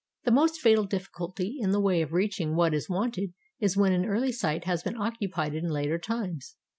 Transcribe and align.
The 0.23 0.31
most 0.31 0.59
fatal 0.59 0.85
difficulty 0.85 1.57
in 1.59 1.69
the 1.69 1.79
way 1.79 2.01
of 2.01 2.11
reaching 2.11 2.55
what 2.55 2.73
is 2.73 2.89
wanted 2.89 3.35
is 3.59 3.77
when 3.77 3.91
an 3.93 4.03
early 4.07 4.31
site 4.31 4.63
has 4.65 4.81
been 4.81 4.97
occupied 4.97 5.53
in 5.53 5.69
later 5.69 5.99
times. 5.99 6.55